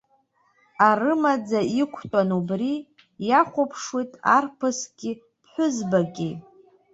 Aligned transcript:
Арымӡ 0.87 1.49
иқәтәаны 1.81 2.35
убри 2.39 2.73
иахәаԥшуеит 3.27 4.11
арԥыски 4.35 5.11
ԥҳәызбаки. 5.41 6.33